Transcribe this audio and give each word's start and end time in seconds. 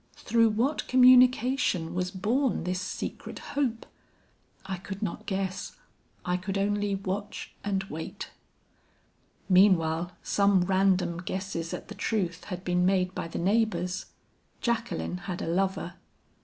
Through 0.15 0.49
what 0.49 0.87
communication 0.87 1.93
was 1.93 2.09
born 2.09 2.63
this 2.63 2.81
secret 2.81 3.37
hope? 3.53 3.85
I 4.65 4.77
could 4.77 5.03
not 5.03 5.27
guess, 5.27 5.75
I 6.25 6.37
could 6.37 6.57
only 6.57 6.95
watch 6.95 7.53
and 7.63 7.83
wait. 7.83 8.31
"Meanwhile 9.47 10.13
some 10.23 10.61
random 10.61 11.19
guesses 11.19 11.71
at 11.71 11.87
the 11.87 11.93
truth 11.93 12.45
had 12.45 12.63
been 12.63 12.83
made 12.83 13.13
by 13.13 13.27
the 13.27 13.37
neighbors. 13.37 14.07
Jacqueline 14.59 15.17
had 15.29 15.39
a 15.39 15.47
lover. 15.47 15.93